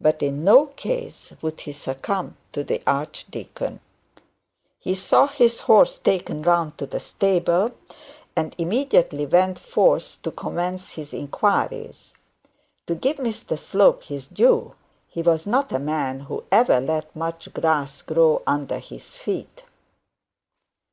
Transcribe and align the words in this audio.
But 0.00 0.22
in 0.22 0.44
no 0.44 0.66
case 0.66 1.32
would 1.42 1.62
he 1.62 1.72
succumb 1.72 2.36
to 2.52 2.62
the 2.62 2.80
archdeacon. 2.86 3.80
He 4.78 4.94
saw 4.94 5.26
his 5.26 5.62
horse 5.62 5.98
taken 5.98 6.42
round 6.42 6.78
to 6.78 6.86
the 6.86 7.00
stable, 7.00 7.72
and 8.36 8.54
immediately 8.56 9.26
went 9.26 9.58
forth 9.58 10.22
to 10.22 10.30
commence 10.30 10.90
his 10.92 11.12
inquiries. 11.12 12.14
To 12.86 12.94
give 12.94 13.16
Mr 13.16 13.58
Slope 13.58 14.04
his 14.04 14.28
due, 14.28 14.76
he 15.08 15.22
was 15.22 15.44
not 15.44 15.72
a 15.72 15.80
man 15.80 16.20
who 16.20 16.44
ever 16.52 16.78
let 16.80 17.16
much 17.16 17.52
grass 17.52 18.00
grow 18.00 18.42
under 18.46 18.78
his 18.78 19.16
feet. 19.16 19.64